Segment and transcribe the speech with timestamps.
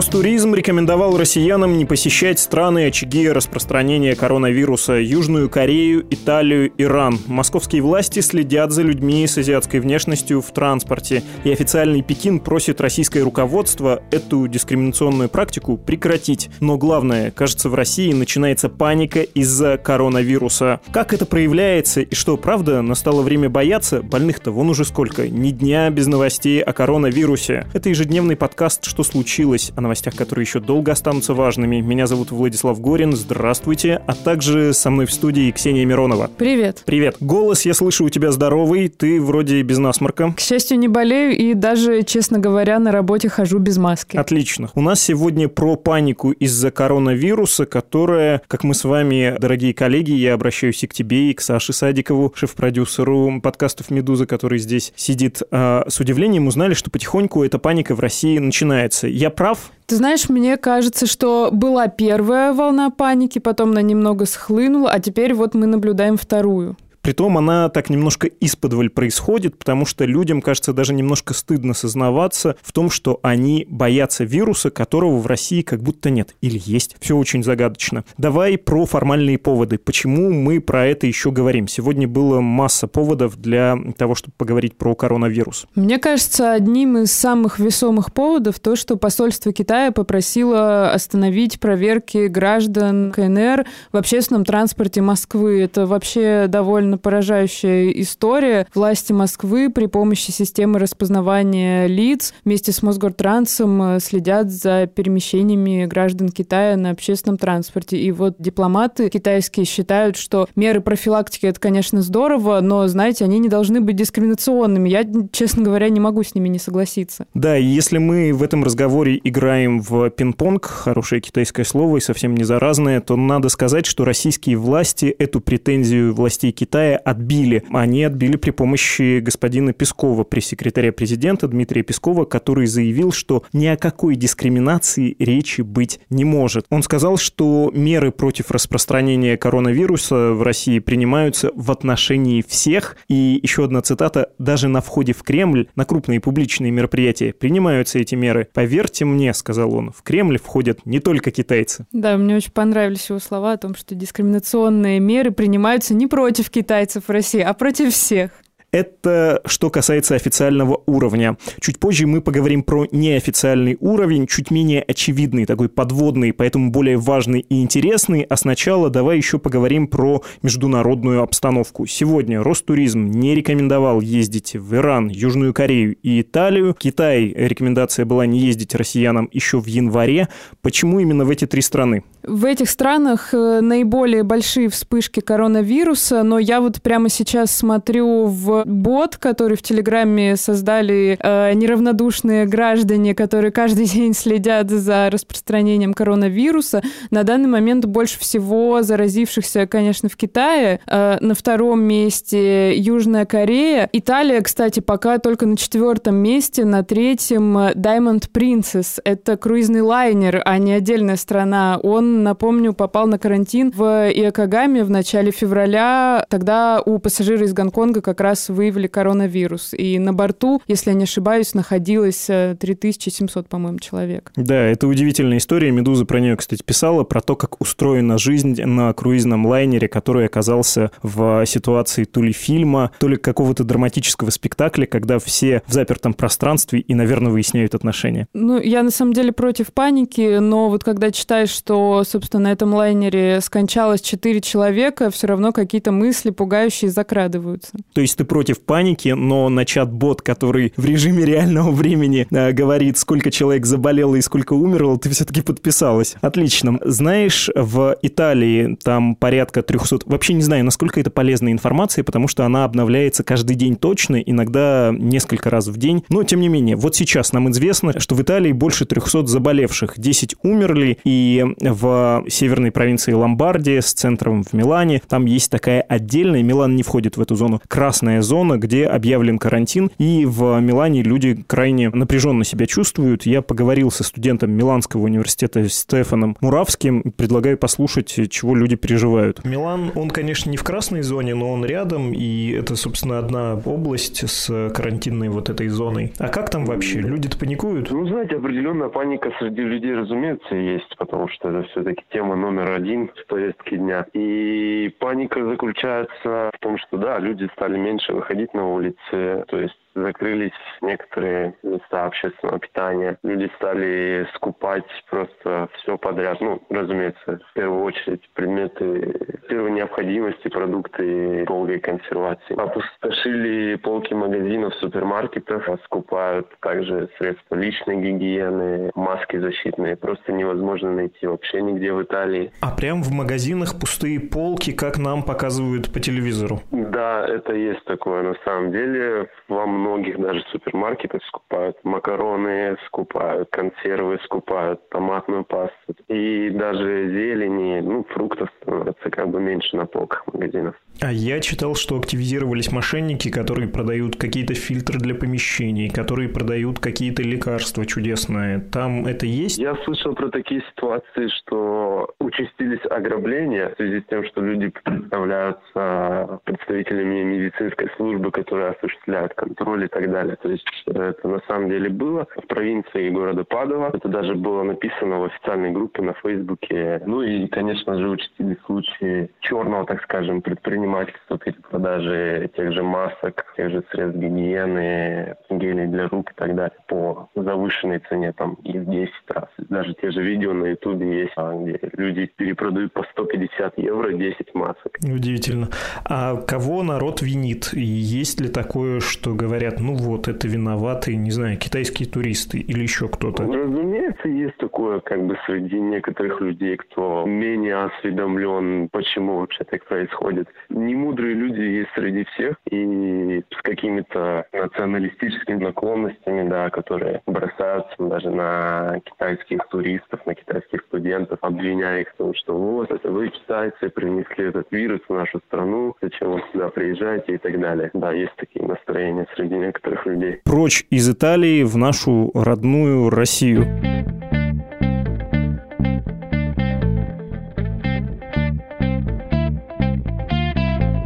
[0.00, 7.18] Ростуризм рекомендовал россиянам не посещать страны очаги распространения коронавируса– Южную Корею, Италию, Иран.
[7.26, 13.20] Московские власти следят за людьми с азиатской внешностью в транспорте, и официальный Пекин просит российское
[13.20, 16.48] руководство эту дискриминационную практику прекратить.
[16.60, 20.80] Но главное, кажется, в России начинается паника из-за коронавируса.
[20.92, 24.00] Как это проявляется и что, правда, настало время бояться?
[24.00, 25.28] Больных-то вон уже сколько?
[25.28, 27.66] Ни дня без новостей о коронавирусе.
[27.74, 31.80] Это ежедневный подкаст «Что случилось?» Новостях, которые еще долго останутся важными.
[31.80, 34.00] Меня зовут Владислав Горин, здравствуйте.
[34.06, 36.30] А также со мной в студии Ксения Миронова.
[36.38, 36.82] Привет.
[36.86, 37.16] Привет.
[37.18, 40.32] Голос, я слышу, у тебя здоровый, ты вроде без насморка.
[40.36, 44.16] К счастью, не болею и даже, честно говоря, на работе хожу без маски.
[44.16, 44.70] Отлично.
[44.76, 50.34] У нас сегодня про панику из-за коронавируса, которая, как мы с вами, дорогие коллеги, я
[50.34, 55.84] обращаюсь и к тебе, и к Саше Садикову, шеф-продюсеру подкастов «Медуза», который здесь сидит, а,
[55.88, 59.08] с удивлением узнали, что потихоньку эта паника в России начинается.
[59.08, 59.72] Я прав?
[59.90, 65.34] Ты знаешь, мне кажется, что была первая волна паники, потом она немного схлынула, а теперь
[65.34, 66.76] вот мы наблюдаем вторую.
[67.02, 72.72] Притом она так немножко исподволь происходит, потому что людям, кажется, даже немножко стыдно сознаваться в
[72.72, 76.96] том, что они боятся вируса, которого в России как будто нет или есть.
[77.00, 78.04] Все очень загадочно.
[78.18, 79.78] Давай про формальные поводы.
[79.78, 81.68] Почему мы про это еще говорим?
[81.68, 85.66] Сегодня было масса поводов для того, чтобы поговорить про коронавирус.
[85.74, 93.12] Мне кажется, одним из самых весомых поводов то, что посольство Китая попросило остановить проверки граждан
[93.12, 95.62] КНР в общественном транспорте Москвы.
[95.62, 98.66] Это вообще довольно довольно поражающая история.
[98.74, 106.30] Власти Москвы при помощи системы распознавания лиц вместе с Мосгортрансом э, следят за перемещениями граждан
[106.30, 107.96] Китая на общественном транспорте.
[107.96, 113.48] И вот дипломаты китайские считают, что меры профилактики это, конечно, здорово, но, знаете, они не
[113.48, 114.88] должны быть дискриминационными.
[114.88, 117.26] Я, честно говоря, не могу с ними не согласиться.
[117.34, 122.44] Да, если мы в этом разговоре играем в пинг-понг, хорошее китайское слово и совсем не
[122.44, 127.62] заразное, то надо сказать, что российские власти эту претензию властей Китая Китая отбили.
[127.70, 133.76] Они отбили при помощи господина Пескова, пресс-секретаря президента Дмитрия Пескова, который заявил, что ни о
[133.76, 136.64] какой дискриминации речи быть не может.
[136.70, 142.96] Он сказал, что меры против распространения коронавируса в России принимаются в отношении всех.
[143.08, 144.30] И еще одна цитата.
[144.38, 148.48] «Даже на входе в Кремль, на крупные публичные мероприятия, принимаются эти меры.
[148.54, 151.84] Поверьте мне,— сказал он,— в Кремль входят не только китайцы».
[151.92, 156.69] Да, мне очень понравились его слова о том, что дискриминационные меры принимаются не против китайцев,
[156.70, 158.30] китайцев в России, а против всех.
[158.72, 161.36] Это что касается официального уровня.
[161.60, 167.40] Чуть позже мы поговорим про неофициальный уровень, чуть менее очевидный, такой подводный, поэтому более важный
[167.40, 168.22] и интересный.
[168.22, 171.86] А сначала давай еще поговорим про международную обстановку.
[171.86, 176.76] Сегодня Ростуризм не рекомендовал ездить в Иран, Южную Корею и Италию.
[176.78, 180.28] Китай рекомендация была не ездить россиянам еще в январе.
[180.62, 182.04] Почему именно в эти три страны?
[182.22, 188.59] В этих странах э, наиболее большие вспышки коронавируса, но я вот прямо сейчас смотрю в
[188.64, 196.82] бот, который в Телеграме создали э, неравнодушные граждане, которые каждый день следят за распространением коронавируса.
[197.10, 200.80] На данный момент больше всего заразившихся, конечно, в Китае.
[200.86, 203.88] Э, на втором месте Южная Корея.
[203.92, 206.64] Италия, кстати, пока только на четвертом месте.
[206.64, 209.00] На третьем Diamond Princess.
[209.04, 211.78] Это круизный лайнер, а не отдельная страна.
[211.82, 216.24] Он, напомню, попал на карантин в Иокогаме в начале февраля.
[216.28, 219.74] Тогда у пассажира из Гонконга как раз выявили коронавирус.
[219.74, 224.32] И на борту, если я не ошибаюсь, находилось 3700, э, по-моему, человек.
[224.36, 225.70] Да, это удивительная история.
[225.70, 230.90] «Медуза» про нее, кстати, писала, про то, как устроена жизнь на круизном лайнере, который оказался
[231.02, 236.80] в ситуации то ли фильма, то ли какого-то драматического спектакля, когда все в запертом пространстве
[236.80, 238.26] и, наверное, выясняют отношения.
[238.34, 242.74] Ну, я на самом деле против паники, но вот когда читаешь, что, собственно, на этом
[242.74, 247.72] лайнере скончалось 4 человека, все равно какие-то мысли пугающие закрадываются.
[247.92, 252.52] То есть ты против против паники, но на чат-бот, который в режиме реального времени э,
[252.52, 256.16] говорит, сколько человек заболело и сколько умерло, ты все-таки подписалась.
[256.22, 256.78] Отлично.
[256.82, 259.98] Знаешь, в Италии там порядка 300...
[260.06, 264.90] Вообще не знаю, насколько это полезная информация, потому что она обновляется каждый день точно, иногда
[264.90, 266.02] несколько раз в день.
[266.08, 269.98] Но, тем не менее, вот сейчас нам известно, что в Италии больше 300 заболевших.
[269.98, 276.42] 10 умерли, и в северной провинции Ломбардия с центром в Милане там есть такая отдельная,
[276.42, 281.02] Милан не входит в эту зону, красная зона зона, где объявлен карантин, и в Милане
[281.02, 283.26] люди крайне напряженно себя чувствуют.
[283.26, 289.44] Я поговорил со студентом Миланского университета Стефаном Муравским, предлагаю послушать, чего люди переживают.
[289.44, 294.22] Милан, он, конечно, не в красной зоне, но он рядом, и это, собственно, одна область
[294.30, 296.12] с карантинной вот этой зоной.
[296.20, 297.00] А как там вообще?
[297.00, 297.90] Люди-то паникуют?
[297.90, 303.08] Ну, знаете, определенная паника среди людей, разумеется, есть, потому что это все-таки тема номер один
[303.08, 304.06] в повестке дня.
[304.12, 309.79] И паника заключается в том, что, да, люди стали меньше выходить на улицы, то есть
[309.94, 313.18] закрылись некоторые места общественного питания.
[313.22, 316.40] Люди стали скупать просто все подряд.
[316.40, 319.14] Ну, разумеется, в первую очередь предметы
[319.48, 322.58] первой необходимости, продукты долгой консервации.
[322.58, 329.96] Опустошили полки магазинов, супермаркетов, скупают также средства личной гигиены, маски защитные.
[329.96, 332.52] Просто невозможно найти вообще нигде в Италии.
[332.60, 336.60] А прям в магазинах пустые полки, как нам показывают по телевизору?
[336.70, 339.28] Да, это есть такое на самом деле.
[339.48, 345.94] Вам многих даже супермаркетах скупают макароны, скупают консервы, скупают томатную пасту.
[346.08, 350.74] И даже зелени, ну, фруктов становится как бы меньше на полках магазинов.
[351.00, 357.22] А я читал, что активизировались мошенники, которые продают какие-то фильтры для помещений, которые продают какие-то
[357.22, 358.60] лекарства чудесные.
[358.60, 359.58] Там это есть?
[359.58, 366.40] Я слышал про такие ситуации, что участились ограбления в связи с тем, что люди представляются
[366.44, 370.36] представителями медицинской службы, которые осуществляют контроль и так далее.
[370.42, 373.90] То есть это на самом деле было в провинции города Падова.
[373.94, 377.02] Это даже было написано в официальной группе на Фейсбуке.
[377.06, 383.70] Ну и, конечно же, участились случаи черного, так скажем, предпринимательства перепродажи тех же масок, тех
[383.70, 389.12] же средств гигиены, гелей для рук и так далее по завышенной цене, там, их 10
[389.28, 389.48] раз.
[389.68, 394.54] Даже те же видео на ютубе есть, а, где люди перепродают по 150 евро 10
[394.54, 394.98] масок.
[395.02, 395.68] Удивительно.
[396.04, 397.72] А кого народ винит?
[397.72, 402.82] И есть ли такое, что говорят, ну вот, это виноваты, не знаю, китайские туристы или
[402.82, 403.44] еще кто-то?
[403.44, 408.49] Разумеется, есть такое, как бы, среди некоторых людей, кто менее осведомлен,
[408.92, 416.70] почему вообще так происходит немудрые люди есть среди всех и с какими-то националистическими наклонностями, да,
[416.70, 422.90] которые бросаются даже на китайских туристов, на китайских студентов, обвиняя их в том, что вот,
[422.90, 427.60] это вы, китайцы, принесли этот вирус в нашу страну, зачем вы сюда приезжаете и так
[427.60, 427.90] далее.
[427.94, 430.40] Да, есть такие настроения среди некоторых людей.
[430.44, 433.66] Прочь из Италии в нашу родную Россию.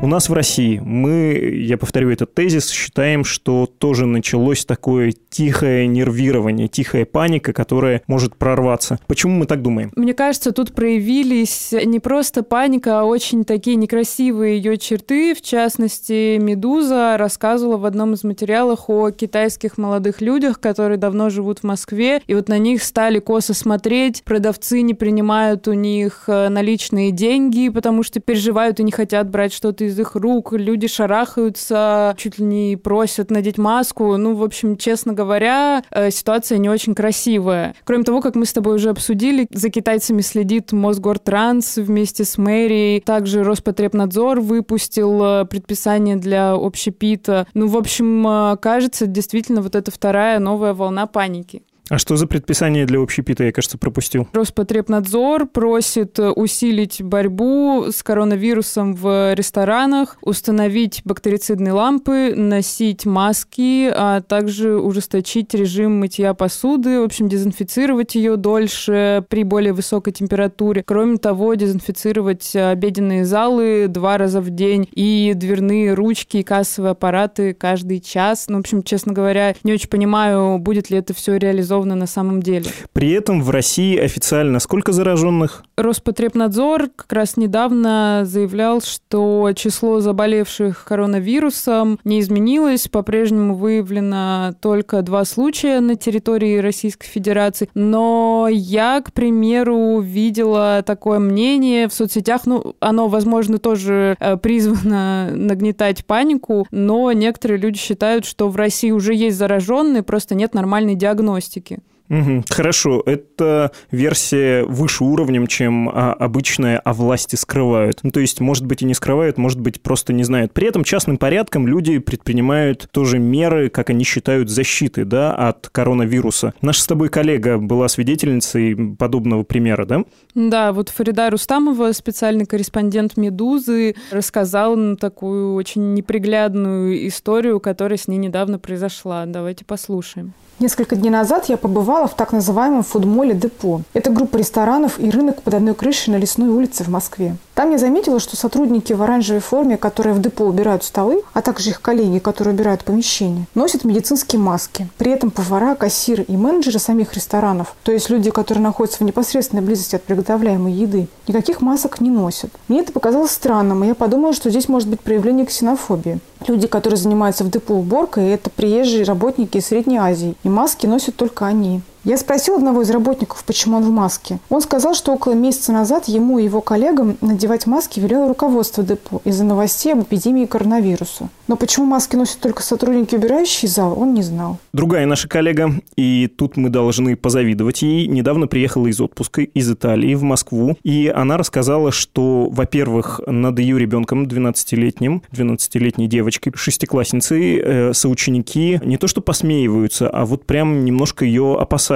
[0.04, 5.86] У нас в России мы, я повторю этот тезис, считаем, что тоже началось такое тихое
[5.86, 8.98] нервирование, тихая паника, которая может прорваться.
[9.06, 9.92] Почему мы так думаем?
[9.96, 15.34] Мне кажется, тут проявились не просто паника, а очень такие некрасивые ее черты.
[15.34, 21.60] В частности, «Медуза» рассказывала в одном из материалов о китайских молодых людях, которые давно живут
[21.60, 26.50] в Москве, и вот на них стали косо смотреть, продавцы не принимают у них э,
[26.50, 30.88] наличные деньги, потому что переживают и не хотят брать что-то из из их рук, люди
[30.88, 34.16] шарахаются, чуть ли не просят надеть маску.
[34.16, 37.74] Ну, в общем, честно говоря, э, ситуация не очень красивая.
[37.84, 43.00] Кроме того, как мы с тобой уже обсудили, за китайцами следит Мосгортранс вместе с мэрией.
[43.00, 47.46] Также Роспотребнадзор выпустил э, предписание для общепита.
[47.54, 51.62] Ну, в общем, э, кажется, действительно, вот эта вторая новая волна паники.
[51.90, 54.26] А что за предписание для общепита, я, кажется, пропустил?
[54.32, 64.22] Роспотребнадзор просит э, усилить борьбу с коронавирусом в ресторанах, установить бактерицидные лампы, носить маски, а
[64.22, 70.82] также ужесточить режим мытья посуды, в общем, дезинфицировать ее дольше при более высокой температуре.
[70.86, 77.52] Кроме того, дезинфицировать обеденные залы два раза в день и дверные ручки и кассовые аппараты
[77.52, 78.46] каждый час.
[78.48, 82.06] Ну, в общем, честно говоря, не очень понимаю, будет ли это все реализовано реализовано на
[82.06, 82.66] самом деле.
[82.92, 85.64] При этом в России официально сколько зараженных?
[85.76, 92.88] Роспотребнадзор как раз недавно заявлял, что число заболевших коронавирусом не изменилось.
[92.88, 97.68] По-прежнему выявлено только два случая на территории Российской Федерации.
[97.74, 102.42] Но я, к примеру, видела такое мнение в соцсетях.
[102.46, 108.90] Ну, оно, возможно, тоже э, призвано нагнетать панику, но некоторые люди считают, что в России
[108.90, 111.63] уже есть зараженные, просто нет нормальной диагностики.
[112.08, 118.00] Хорошо, это версия выше уровнем, чем а, обычная «а власти скрывают».
[118.02, 120.52] Ну, то есть, может быть, и не скрывают, может быть, просто не знают.
[120.52, 126.52] При этом частным порядком люди предпринимают тоже меры, как они считают, защиты да, от коронавируса.
[126.60, 130.04] Наша с тобой коллега была свидетельницей подобного примера, да?
[130.34, 138.18] Да, вот Фарида Рустамова, специальный корреспондент «Медузы», рассказала такую очень неприглядную историю, которая с ней
[138.18, 139.24] недавно произошла.
[139.26, 140.34] Давайте послушаем.
[140.60, 143.80] Несколько дней назад я побывала в так называемом фудмоле «Депо».
[143.92, 147.36] Это группа ресторанов и рынок под одной крышей на Лесной улице в Москве.
[147.54, 151.70] Там я заметила, что сотрудники в оранжевой форме, которые в депо убирают столы, а также
[151.70, 154.88] их коллеги, которые убирают помещения, носят медицинские маски.
[154.98, 159.62] При этом повара, кассиры и менеджеры самих ресторанов, то есть люди, которые находятся в непосредственной
[159.62, 162.50] близости от приготовляемой еды, никаких масок не носят.
[162.66, 166.18] Мне это показалось странным, и я подумала, что здесь может быть проявление ксенофобии.
[166.48, 171.14] Люди, которые занимаются в депо уборкой, это приезжие работники из Средней Азии, и маски носят
[171.14, 171.82] только они.
[172.04, 174.38] Я спросил одного из работников, почему он в маске.
[174.50, 179.22] Он сказал, что около месяца назад ему и его коллегам надевать маски велело руководство депо
[179.24, 181.30] из-за новостей об эпидемии коронавируса.
[181.48, 184.58] Но почему маски носят только сотрудники убирающие зал, он не знал.
[184.74, 190.14] Другая наша коллега, и тут мы должны позавидовать ей, недавно приехала из отпуска из Италии
[190.14, 197.92] в Москву, и она рассказала, что, во-первых, над ее ребенком 12-летним, 12-летней девочкой, шестиклассницей, э,
[197.94, 201.93] соученики не то что посмеиваются, а вот прям немножко ее опасаются.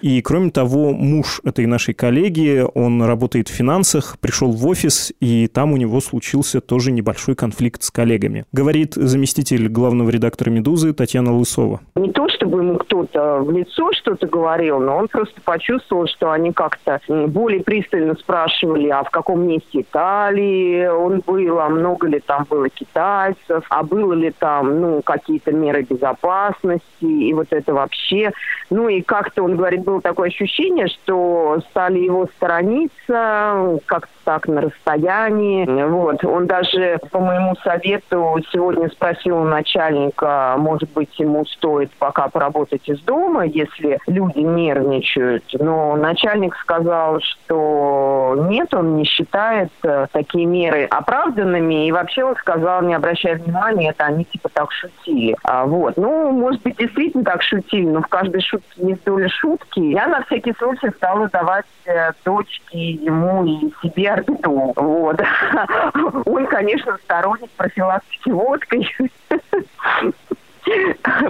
[0.00, 5.48] И, кроме того, муж этой нашей коллеги, он работает в финансах, пришел в офис, и
[5.48, 8.44] там у него случился тоже небольшой конфликт с коллегами.
[8.52, 11.80] Говорит заместитель главного редактора «Медузы» Татьяна Лысова.
[11.94, 16.52] Не то, чтобы ему кто-то в лицо что-то говорил, но он просто почувствовал, что они
[16.52, 22.46] как-то более пристально спрашивали, а в каком месте Италии он был, а много ли там
[22.48, 28.32] было китайцев, а было ли там, ну, какие-то меры безопасности, и вот это вообще.
[28.70, 34.60] Ну, и как-то, он говорит, было такое ощущение, что стали его сторониться, как-то так на
[34.60, 35.66] расстоянии.
[35.84, 36.24] Вот.
[36.24, 42.88] Он даже по моему совету сегодня спросил у начальника, может быть, ему стоит пока поработать
[42.88, 45.44] из дома, если люди нервничают.
[45.54, 51.86] Но начальник сказал, что нет, он не считает э, такие меры оправданными.
[51.86, 55.36] И вообще он сказал, не обращая внимания, это они типа так шутили.
[55.42, 55.96] А, вот.
[55.96, 59.80] Ну, может быть, действительно так шутили, но в каждой шутке есть доля шутки.
[59.80, 64.72] Я на всякий случай стала давать э, дочке ему и себе орбиту.
[64.76, 65.20] Вот.
[66.26, 68.90] Он, конечно, сторонник профилактики водкой.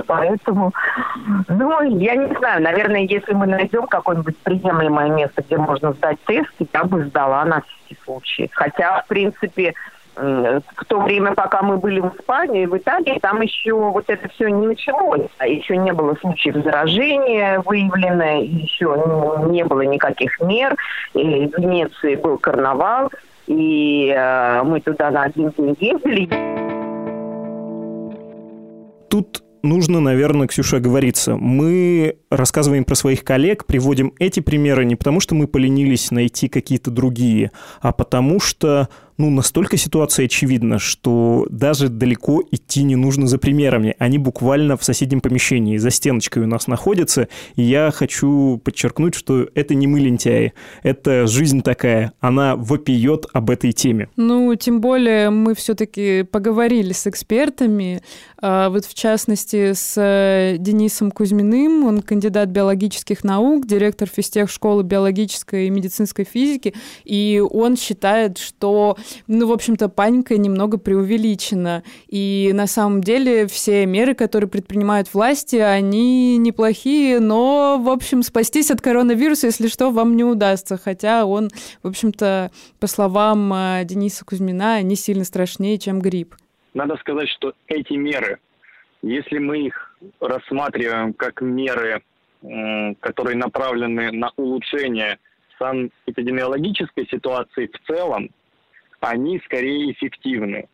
[0.06, 0.72] Поэтому,
[1.48, 6.50] ну, я не знаю, наверное, если мы найдем какое-нибудь приемлемое место, где можно сдать тест,
[6.72, 8.50] я бы сдала на всякий случай.
[8.52, 9.74] Хотя, в принципе,
[10.16, 14.48] в то время, пока мы были в Испании, в Италии, там еще вот это все
[14.48, 15.28] не началось.
[15.38, 19.02] А еще не было случаев заражения выявлено, еще
[19.50, 20.76] не было никаких мер.
[21.14, 23.10] И в Венеции был карнавал,
[23.46, 26.28] и э, мы туда на один день ездили.
[29.08, 31.36] Тут нужно, наверное, Ксюша, оговориться.
[31.36, 36.90] Мы рассказываем про своих коллег, приводим эти примеры не потому, что мы поленились найти какие-то
[36.90, 37.50] другие,
[37.80, 38.88] а потому что
[39.20, 43.94] ну, настолько ситуация очевидна, что даже далеко идти не нужно за примерами.
[43.98, 47.28] Они буквально в соседнем помещении, за стеночкой у нас находятся.
[47.54, 50.54] И я хочу подчеркнуть, что это не мы лентяи.
[50.82, 52.12] Это жизнь такая.
[52.20, 54.08] Она вопиет об этой теме.
[54.16, 58.02] Ну, тем более мы все-таки поговорили с экспертами.
[58.40, 61.84] А, вот в частности с э, Денисом Кузьминым.
[61.84, 66.74] Он кандидат биологических наук, директор физтех школы биологической и медицинской физики.
[67.04, 71.82] И он считает, что ну, в общем-то, паника немного преувеличена.
[72.08, 78.70] И на самом деле все меры, которые предпринимают власти, они неплохие, но, в общем, спастись
[78.70, 80.76] от коронавируса, если что, вам не удастся.
[80.76, 81.50] Хотя он,
[81.82, 86.34] в общем-то, по словам э, Дениса Кузьмина, не сильно страшнее, чем грипп.
[86.74, 88.38] Надо сказать, что эти меры,
[89.02, 92.02] если мы их рассматриваем как меры,
[93.00, 95.18] которые направлены на улучшение
[95.58, 98.30] санэпидемиологической ситуации в целом,
[99.00, 100.68] они скорее эффективны.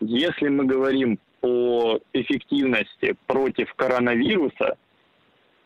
[0.00, 4.76] Если мы говорим о эффективности против коронавируса,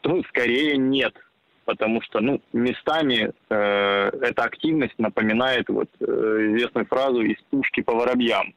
[0.01, 1.15] то скорее нет,
[1.65, 7.95] потому что ну, местами э, эта активность напоминает вот, э, известную фразу «из пушки по
[7.95, 8.55] воробьям».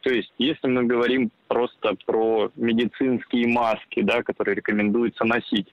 [0.00, 5.72] То есть, если мы говорим просто про медицинские маски, да, которые рекомендуется носить,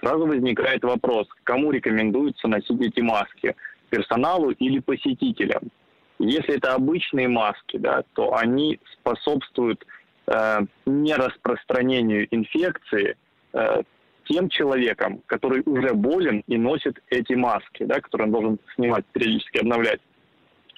[0.00, 3.54] сразу возникает вопрос, кому рекомендуется носить эти маски,
[3.90, 5.70] персоналу или посетителям?
[6.18, 9.84] Если это обычные маски, да, то они способствуют
[10.26, 13.16] э, нераспространению инфекции,
[13.52, 13.82] э,
[14.24, 19.58] тем человеком, который уже болен и носит эти маски, да, которые он должен снимать, периодически
[19.58, 20.00] обновлять.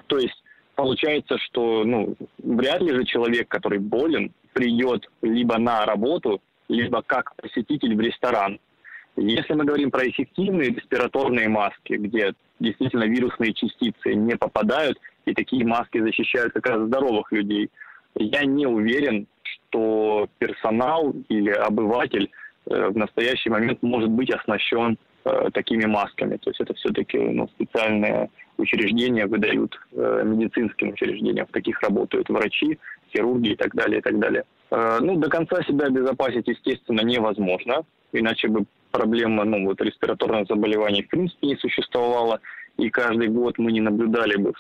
[0.07, 0.42] То есть
[0.75, 7.35] получается, что ну, вряд ли же человек, который болен, придет либо на работу, либо как
[7.37, 8.59] посетитель в ресторан.
[9.16, 14.99] Если мы говорим про эффективные респираторные маски, где действительно вирусные частицы не попадают,
[15.30, 17.70] и такие маски защищают как раз здоровых людей,
[18.14, 22.30] я не уверен, что персонал или обыватель
[22.66, 26.37] э, в настоящий момент может быть оснащен э, такими масками.
[26.37, 31.47] То есть это все-таки ну, специальные учреждения выдают э, медицинским учреждениям.
[31.47, 32.78] В таких работают врачи,
[33.12, 34.44] хирурги и так далее, и так далее.
[34.70, 41.02] Э, ну, до конца себя обезопасить, естественно, невозможно, иначе бы проблема ну, вот, респираторных заболеваний
[41.02, 42.40] в принципе не существовала,
[42.78, 44.52] и каждый год мы не наблюдали бы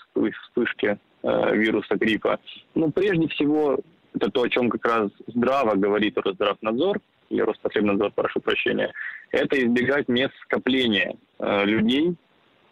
[0.42, 2.38] вспышки э, вируса гриппа.
[2.74, 3.78] Но прежде всего,
[4.14, 6.98] это то, о чем как раз здраво говорит Росздравнадзор,
[7.30, 8.92] или Роспотребнадзор, прошу прощения,
[9.30, 12.14] это избегать мест скопления э, людей.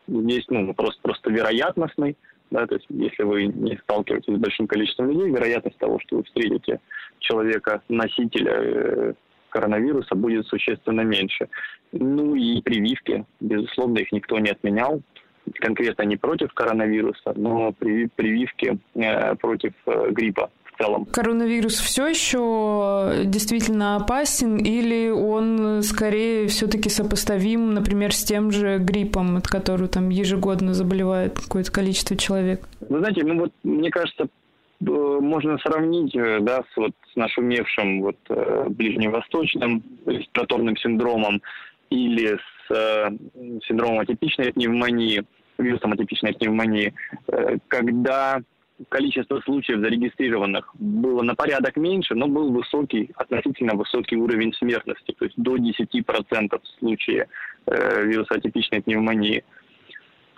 [0.09, 2.17] Здесь ну, просто, просто вероятностный,
[2.50, 6.25] да, то есть если вы не сталкиваетесь с большим количеством людей, вероятность того, что вы
[6.25, 6.81] встретите
[7.19, 9.15] человека, носителя э,
[9.50, 11.49] коронавируса, будет существенно меньше.
[11.93, 15.03] Ну и прививки, безусловно, их никто не отменял.
[15.55, 21.05] Конкретно не против коронавируса, но прививки э, против э, гриппа в целом.
[21.07, 29.37] Коронавирус все еще действительно опасен или он скорее все-таки сопоставим, например, с тем же гриппом,
[29.37, 32.69] от которого там ежегодно заболевает какое-то количество человек?
[32.88, 38.03] Вы знаете, ну вот мне кажется, э, можно сравнить э, да, с, вот, с нашумевшим
[38.03, 41.41] вот, э, ближневосточным респираторным синдромом
[41.91, 42.37] или
[42.68, 43.12] с
[43.66, 45.25] синдромом атипичной пневмонии,
[45.58, 46.94] вирусом атипичной пневмонии,
[47.28, 48.42] э, когда
[48.88, 55.25] количество случаев зарегистрированных было на порядок меньше, но был высокий, относительно высокий уровень смертности, то
[55.25, 57.28] есть до 10% в случае
[57.66, 59.44] э, вируса атипичной пневмонии.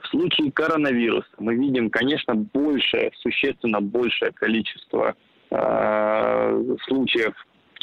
[0.03, 5.17] В случае коронавируса мы видим, конечно, большее, существенно большее количество
[5.51, 7.35] э, случаев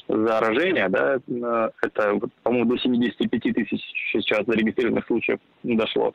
[0.07, 3.81] заражения, да, э, это, по-моему, до 75 тысяч
[4.11, 6.13] сейчас зарегистрированных случаев дошло.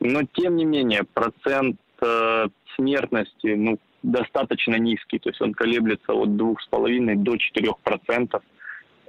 [0.00, 6.30] Но, тем не менее, процент э, смертности ну, достаточно низкий, то есть он колеблется от
[6.30, 8.42] 2,5 до 4%.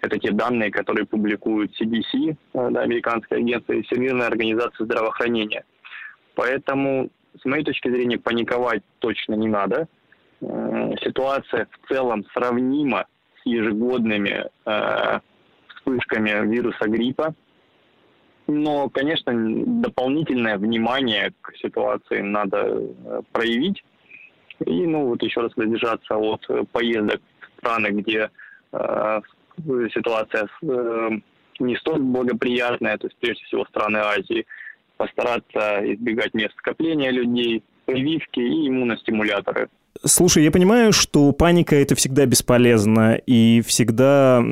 [0.01, 5.63] Это те данные, которые публикуют CDC, э, да, американская агентство, и Всемирная организация здравоохранения.
[6.35, 7.09] Поэтому,
[7.41, 9.87] с моей точки зрения, паниковать точно не надо.
[10.41, 13.05] Э, ситуация в целом сравнима
[13.45, 15.19] ежегодными э,
[15.75, 17.33] вспышками вируса гриппа.
[18.47, 19.31] Но, конечно,
[19.81, 23.83] дополнительное внимание к ситуации надо э, проявить.
[24.65, 28.29] И, ну, вот еще раз воздержаться от поездок в страны, где
[28.71, 29.21] э,
[29.93, 31.09] ситуация э,
[31.59, 34.45] не столь благоприятная, то есть, прежде всего, страны Азии.
[34.97, 39.69] Постараться избегать мест скопления людей, прививки и иммуностимуляторы.
[40.05, 44.43] Слушай, я понимаю, что паника это всегда бесполезно и всегда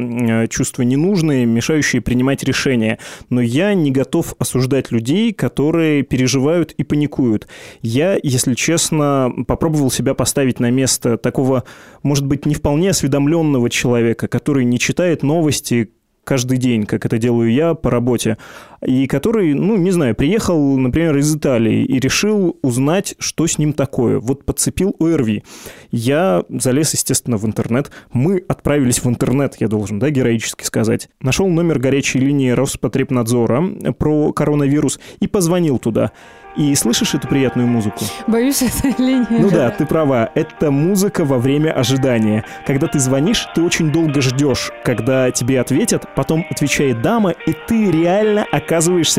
[0.50, 3.00] чувства ненужные, мешающие принимать решения.
[3.30, 7.50] Но я не готов осуждать людей, которые переживают и паникуют.
[7.82, 11.66] Я, если честно, попробовал себя поставить на место такого,
[12.02, 15.90] может быть, не вполне осведомленного человека, который не читает новости,
[16.24, 18.38] каждый день, как это делаю я по работе,
[18.86, 23.74] и который, ну, не знаю, приехал, например, из Италии и решил узнать, что с ним
[23.74, 24.20] такое.
[24.20, 25.44] Вот подцепил ОРВИ.
[25.92, 27.92] Я залез, естественно, в интернет.
[28.12, 31.10] Мы отправились в интернет, я должен, да, героически сказать.
[31.22, 36.12] Нашел номер горячей линии Роспотребнадзора про коронавирус и позвонил туда.
[36.58, 38.04] И слышишь эту приятную музыку?
[38.28, 39.28] Боюсь, это линия.
[39.30, 40.30] Ну да, ты права.
[40.36, 42.44] Это музыка во время ожидания.
[42.68, 47.90] Когда ты звонишь, ты очень долго ждешь, когда тебе ответят, потом отвечает дама, и ты
[47.90, 48.71] реально оказываешься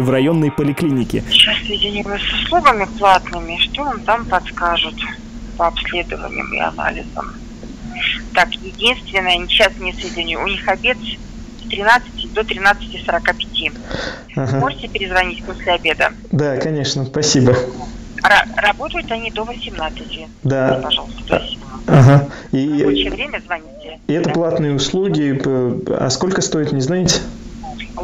[0.02, 1.22] в районной поликлинике.
[1.30, 4.94] Сейчас соединилась с услугами платными, что вам там подскажут
[5.58, 7.34] по обследованиям и анализам.
[8.34, 10.96] Так, единственное, сейчас не соединю, у них обед
[11.68, 13.72] 13 до 13.45.
[14.36, 14.56] Ага.
[14.58, 16.12] Можете перезвонить после обеда?
[16.30, 17.50] Да, конечно, спасибо.
[17.52, 20.26] Р- работают они до 18.
[20.44, 20.80] Да.
[20.82, 22.28] Пожалуйста, то есть ага.
[22.52, 23.98] И, в рабочее время звоните.
[24.06, 25.40] И это платные услуги.
[25.92, 27.20] А сколько стоит, не знаете?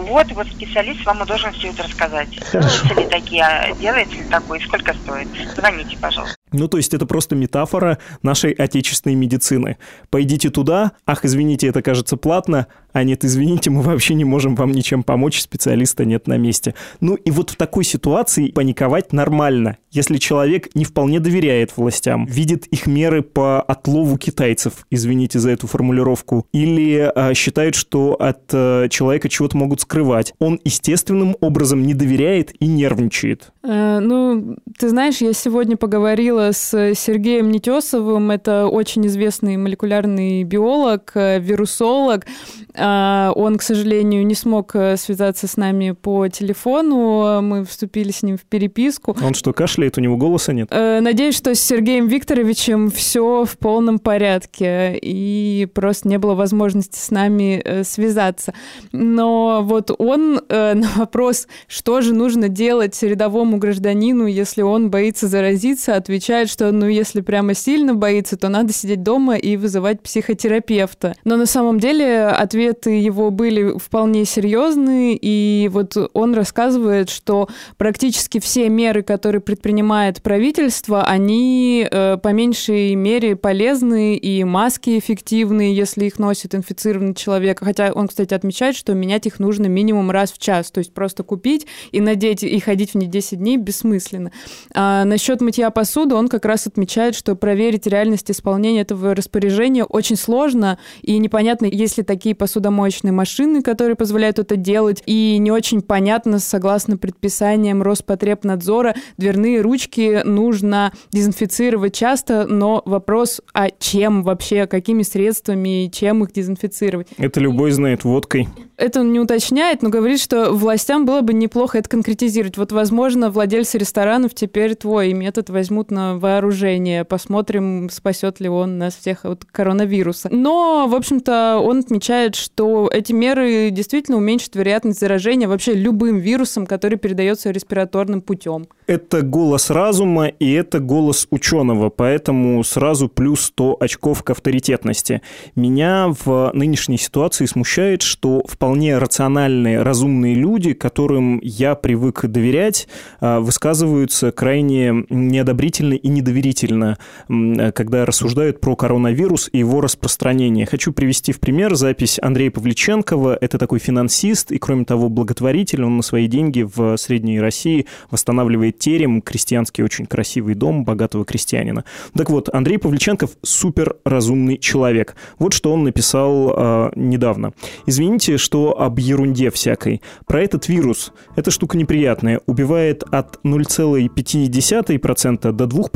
[0.04, 2.28] Вот, вот специалист вам должен все это рассказать.
[2.50, 2.86] Хорошо.
[2.86, 5.28] Делаете ли такие, а, делаете ли такое, сколько стоит?
[5.56, 6.37] Звоните, пожалуйста.
[6.52, 9.76] Ну, то есть это просто метафора нашей отечественной медицины.
[10.10, 14.72] Пойдите туда, ах, извините, это кажется платно, а нет, извините, мы вообще не можем вам
[14.72, 16.74] ничем помочь, специалиста нет на месте.
[17.00, 22.66] Ну и вот в такой ситуации паниковать нормально, если человек не вполне доверяет властям, видит
[22.66, 28.88] их меры по отлову китайцев, извините за эту формулировку, или э, считает, что от э,
[28.90, 30.34] человека чего-то могут скрывать.
[30.38, 33.52] Он естественным образом не доверяет и нервничает.
[33.62, 41.12] Э, ну, ты знаешь, я сегодня поговорила с Сергеем Нетесовым, это очень известный молекулярный биолог,
[41.14, 42.26] э, вирусолог,
[42.74, 47.42] а, он, к сожалению, не смог э, связаться с нами по телефону.
[47.42, 49.16] Мы вступили с ним в переписку.
[49.22, 49.98] Он что, кашляет?
[49.98, 50.68] У него голоса нет?
[50.70, 54.98] Э, надеюсь, что с Сергеем Викторовичем все в полном порядке.
[55.00, 58.54] И просто не было возможности с нами связаться.
[58.92, 65.96] Но вот он на вопрос, что же нужно делать рядовому гражданину, если он боится заразиться,
[65.96, 71.14] отвечает, что ну если прямо сильно боится, то надо сидеть дома и вызывать психотерапевта.
[71.24, 77.48] Но на самом деле ответ ответы его были вполне серьезные, и вот он рассказывает, что
[77.76, 85.74] практически все меры, которые предпринимает правительство, они э, по меньшей мере полезны, и маски эффективные,
[85.74, 87.60] если их носит инфицированный человек.
[87.62, 91.22] Хотя он, кстати, отмечает, что менять их нужно минимум раз в час, то есть просто
[91.22, 94.32] купить и надеть и ходить в них 10 дней бессмысленно.
[94.74, 100.16] А насчет мытья посуды он как раз отмечает, что проверить реальность исполнения этого распоряжения очень
[100.16, 105.80] сложно, и непонятно, есть ли такие посудомоечные машины, которые позволяют это делать, и не очень
[105.80, 115.02] понятно, согласно предписаниям Роспотребнадзора, дверные ручки нужно дезинфицировать часто, но вопрос, а чем вообще, какими
[115.02, 117.08] средствами и чем их дезинфицировать?
[117.16, 118.48] Это любой знает водкой.
[118.76, 122.56] Это он не уточняет, но говорит, что властям было бы неплохо это конкретизировать.
[122.56, 127.04] Вот, возможно, владельцы ресторанов теперь твой метод возьмут на вооружение.
[127.04, 130.28] Посмотрим, спасет ли он нас всех от коронавируса.
[130.32, 136.66] Но, в общем-то, он отмечает, что эти меры действительно уменьшат вероятность заражения вообще любым вирусом,
[136.66, 138.66] который передается респираторным путем.
[138.86, 145.22] Это голос разума и это голос ученого, поэтому сразу плюс 100 очков к авторитетности.
[145.54, 152.88] Меня в нынешней ситуации смущает, что вполне рациональные, разумные люди, которым я привык доверять,
[153.20, 160.66] а, высказываются крайне неодобрительно и недоверительно, когда рассуждают про коронавирус и его распространение.
[160.66, 163.38] Хочу привести в пример запись Андрея Павличенкова.
[163.40, 165.84] Это такой финансист и, кроме того, благотворитель.
[165.84, 171.84] Он на свои деньги в Средней России восстанавливает терем, крестьянский очень красивый дом богатого крестьянина.
[172.16, 175.16] Так вот, Андрей Павличенков супер разумный человек.
[175.38, 177.52] Вот что он написал э, недавно.
[177.86, 180.02] Извините, что об ерунде всякой.
[180.26, 181.12] Про этот вирус.
[181.36, 182.40] Эта штука неприятная.
[182.46, 185.87] Убивает от 0,5% до 2%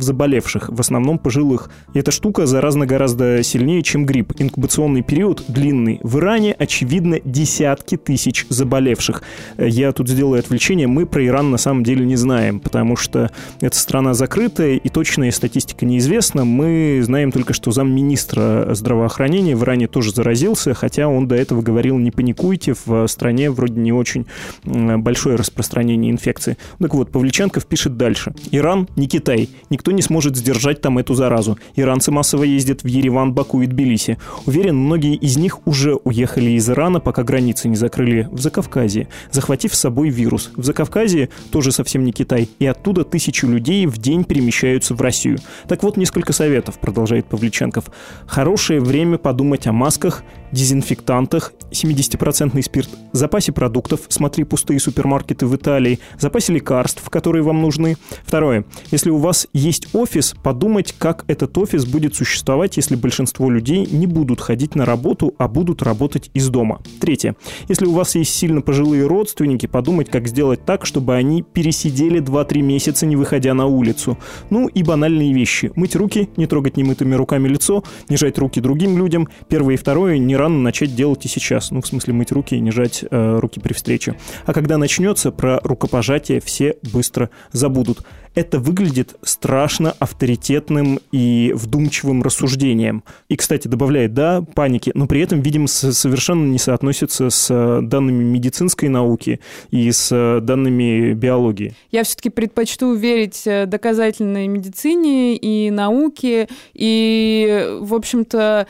[0.00, 1.70] заболевших, в основном пожилых.
[1.94, 4.34] И эта штука заразна гораздо сильнее, чем грипп.
[4.38, 6.00] Инкубационный период длинный.
[6.02, 9.22] В Иране, очевидно, десятки тысяч заболевших.
[9.58, 10.86] Я тут сделаю отвлечение.
[10.86, 13.30] Мы про Иран на самом деле не знаем потому что
[13.60, 16.44] эта страна закрытая и точная статистика неизвестна.
[16.44, 21.98] Мы знаем только, что замминистра здравоохранения в Иране тоже заразился, хотя он до этого говорил,
[21.98, 24.26] не паникуйте, в стране вроде не очень
[24.64, 26.56] большое распространение инфекции.
[26.78, 28.34] Так вот, Павличенков пишет дальше.
[28.50, 29.37] Иран не Китай.
[29.70, 31.58] Никто не сможет сдержать там эту заразу.
[31.76, 34.18] Иранцы массово ездят в Ереван, Баку и Тбилиси.
[34.46, 39.74] Уверен, многие из них уже уехали из Ирана, пока границы не закрыли в Закавказье, захватив
[39.74, 40.50] с собой вирус.
[40.56, 45.38] В Закавказье тоже совсем не Китай, и оттуда тысячи людей в день перемещаются в Россию.
[45.68, 47.84] Так вот, несколько советов, продолжает Павличенков.
[48.26, 50.22] Хорошее время подумать о масках,
[50.52, 57.96] дезинфектантах, 70% спирт, запасе продуктов, смотри пустые супермаркеты в Италии, запасе лекарств, которые вам нужны.
[58.24, 58.64] Второе.
[58.90, 64.06] Если у вас есть офис, подумать, как этот офис будет существовать, если большинство людей не
[64.06, 66.80] будут ходить на работу, а будут работать из дома.
[67.00, 67.36] Третье.
[67.68, 72.62] Если у вас есть сильно пожилые родственники, подумать, как сделать так, чтобы они пересидели 2-3
[72.62, 74.18] месяца, не выходя на улицу.
[74.50, 75.70] Ну и банальные вещи.
[75.74, 79.28] Мыть руки, не трогать немытыми руками лицо, не жать руки другим людям.
[79.48, 81.70] Первое и второе не рано начать делать и сейчас.
[81.70, 84.16] Ну, в смысле, мыть руки и не жать э, руки при встрече.
[84.46, 88.04] А когда начнется, про рукопожатие все быстро забудут
[88.38, 93.02] это выглядит страшно авторитетным и вдумчивым рассуждением.
[93.28, 98.22] И, кстати, добавляет, да, паники, но при этом, видимо, совершенно не соотносится с э, данными
[98.22, 101.74] медицинской науки и с э, данными биологии.
[101.90, 108.68] Я все-таки предпочту верить э, доказательной медицине и науке, и, в общем-то,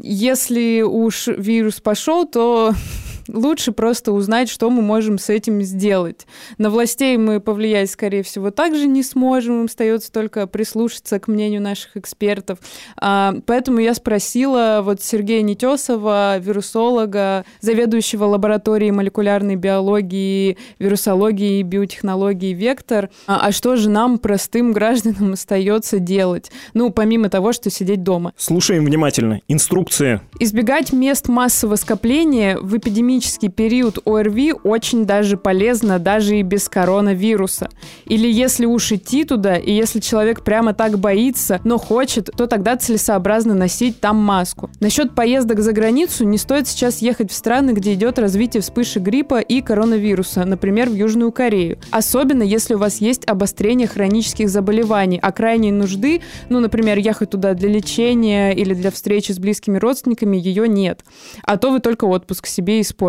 [0.00, 2.74] если уж вирус пошел, то
[3.28, 6.26] Лучше просто узнать, что мы можем с этим сделать.
[6.56, 9.60] На властей мы повлиять, скорее всего, также не сможем.
[9.60, 12.58] Им остается только прислушаться к мнению наших экспертов.
[12.96, 22.52] А, поэтому я спросила вот Сергея Нетесова, вирусолога, заведующего лабораторией молекулярной биологии, вирусологии и биотехнологии
[22.54, 26.50] «Вектор», а, а что же нам, простым гражданам, остается делать?
[26.74, 28.32] Ну, помимо того, что сидеть дома.
[28.36, 29.40] Слушаем внимательно.
[29.48, 30.22] Инструкция.
[30.38, 32.76] Избегать мест массового скопления в
[33.18, 37.68] эпидемический период ОРВИ очень даже полезно, даже и без коронавируса.
[38.06, 42.76] Или если уж идти туда, и если человек прямо так боится, но хочет, то тогда
[42.76, 44.70] целесообразно носить там маску.
[44.80, 49.40] Насчет поездок за границу не стоит сейчас ехать в страны, где идет развитие вспышек гриппа
[49.40, 51.78] и коронавируса, например, в Южную Корею.
[51.90, 57.54] Особенно если у вас есть обострение хронических заболеваний, а крайней нужды, ну, например, ехать туда
[57.54, 61.04] для лечения или для встречи с близкими родственниками, ее нет.
[61.42, 63.07] А то вы только отпуск себе испортите.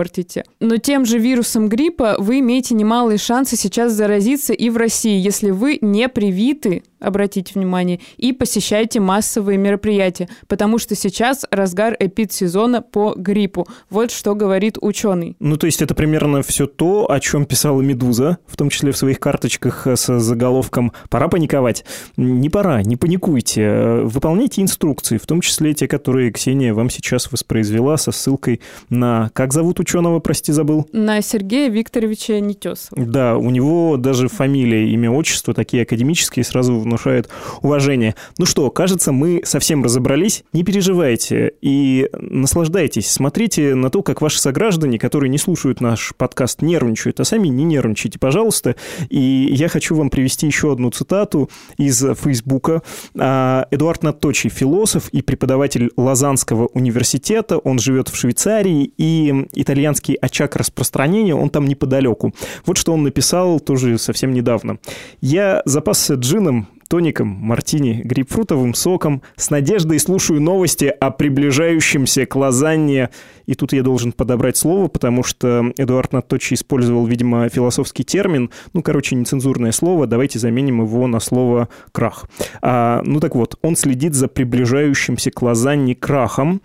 [0.60, 5.52] Но тем же вирусом гриппа вы имеете немалые шансы сейчас заразиться и в России, если
[5.52, 13.14] вы не привиты обратите внимание, и посещайте массовые мероприятия, потому что сейчас разгар эпидсезона по
[13.16, 13.68] гриппу.
[13.90, 15.36] Вот что говорит ученый.
[15.40, 18.98] Ну, то есть это примерно все то, о чем писала «Медуза», в том числе в
[18.98, 21.86] своих карточках с заголовком «Пора паниковать».
[22.18, 24.02] Не пора, не паникуйте.
[24.04, 29.30] Выполняйте инструкции, в том числе те, которые Ксения вам сейчас воспроизвела со ссылкой на...
[29.34, 29.89] Как зовут ученого,
[30.20, 30.88] прости, забыл?
[30.92, 33.06] На Сергея Викторовича Нетесова.
[33.06, 37.30] Да, у него даже фамилия, имя, отчество такие академические, сразу внушает
[37.62, 38.16] уважение.
[38.38, 40.44] Ну что, кажется, мы совсем разобрались.
[40.54, 43.10] Не переживайте и наслаждайтесь.
[43.10, 47.64] Смотрите на то, как ваши сограждане, которые не слушают наш подкаст, нервничают, а сами не
[47.64, 48.76] нервничайте, пожалуйста.
[49.10, 52.84] И я хочу вам привести еще одну цитату из Фейсбука.
[53.18, 57.58] А, Эдуард Наточий, философ и преподаватель Лозаннского университета.
[57.58, 62.34] Он живет в Швейцарии, и итальянский очаг распространения, он там неподалеку.
[62.66, 64.80] Вот что он написал тоже совсем недавно.
[65.22, 73.12] «Я запасся джином тоником, мартини, грейпфрутовым соком, с надеждой слушаю новости о приближающемся к лазанье.
[73.46, 78.50] И тут я должен подобрать слово, потому что Эдуард Наточи использовал, видимо, философский термин.
[78.74, 80.08] Ну, короче, нецензурное слово.
[80.08, 82.28] Давайте заменим его на слово «крах».
[82.62, 86.62] А, ну так вот, он следит за приближающимся к лазанье крахом.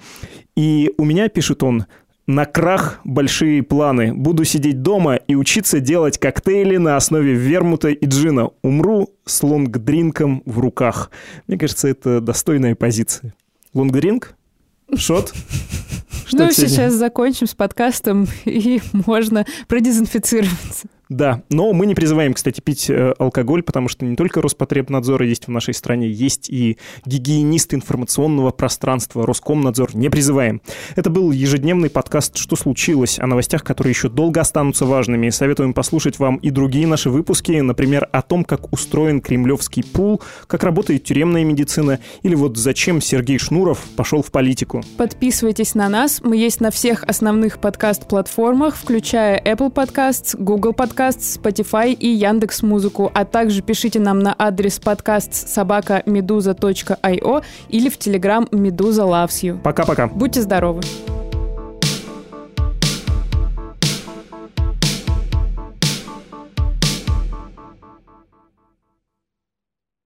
[0.57, 1.85] И у меня, пишет он,
[2.27, 4.15] на крах большие планы.
[4.15, 8.51] Буду сидеть дома и учиться делать коктейли на основе вермута и джина.
[8.63, 11.11] Умру с лонгдринком в руках.
[11.47, 13.35] Мне кажется, это достойная позиция.
[13.75, 14.35] Лонгдринк?
[14.97, 15.35] Шот?
[16.27, 20.89] Что ну, сейчас закончим с подкастом, и можно продезинфицироваться.
[21.11, 25.47] Да, но мы не призываем, кстати, пить э, алкоголь, потому что не только Роспотребнадзор есть
[25.47, 29.95] в нашей стране, есть и гигиенисты информационного пространства, Роскомнадзор.
[29.95, 30.62] Не призываем.
[30.97, 35.29] Это был ежедневный подкаст «Что случилось?» о новостях, которые еще долго останутся важными.
[35.29, 40.64] Советуем послушать вам и другие наши выпуски, например, о том, как устроен кремлевский пул, как
[40.64, 44.83] работает тюремная медицина, или вот зачем Сергей Шнуров пошел в политику.
[44.97, 46.23] Подписывайтесь на нас.
[46.23, 52.63] Мы есть на всех основных подкаст-платформах, включая Apple Podcasts, Google Podcasts, подкаст, Spotify и Яндекс
[52.63, 59.43] Музыку, а также пишите нам на адрес подкаст собака медуза.io или в Телеграм Медуза Loves
[59.43, 59.61] You.
[59.61, 60.07] Пока-пока.
[60.07, 60.83] Будьте здоровы.